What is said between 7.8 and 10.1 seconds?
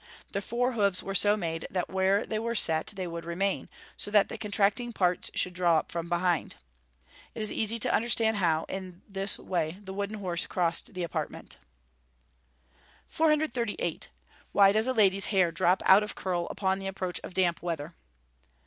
understand how, in this way, the